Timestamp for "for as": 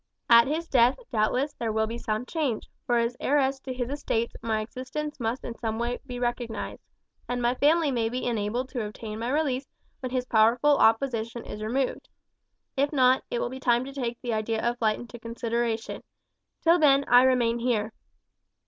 2.87-3.15